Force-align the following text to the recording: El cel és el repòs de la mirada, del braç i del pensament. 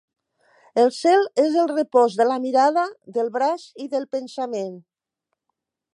El 0.83 0.87
cel 0.99 1.25
és 1.43 1.57
el 1.65 1.69
repòs 1.73 2.17
de 2.21 2.27
la 2.29 2.39
mirada, 2.47 2.85
del 3.19 3.29
braç 3.39 3.69
i 3.87 3.87
del 3.95 4.09
pensament. 4.17 4.77